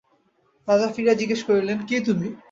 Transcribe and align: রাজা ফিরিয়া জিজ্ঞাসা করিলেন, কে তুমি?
রাজা 0.67 0.87
ফিরিয়া 0.93 1.15
জিজ্ঞাসা 1.15 1.45
করিলেন, 1.47 1.77
কে 1.85 1.95
তুমি? 2.07 2.27